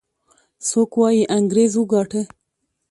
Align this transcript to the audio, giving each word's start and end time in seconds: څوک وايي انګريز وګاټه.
څوک 0.67 0.91
وايي 0.99 1.23
انګريز 1.37 1.73
وګاټه. 1.77 2.21